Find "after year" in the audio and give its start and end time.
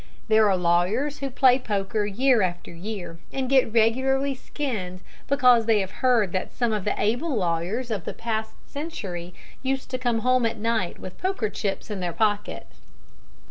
2.41-3.19